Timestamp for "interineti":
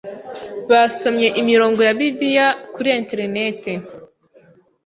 2.99-3.73